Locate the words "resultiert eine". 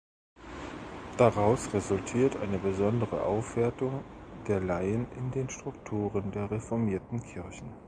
1.75-2.57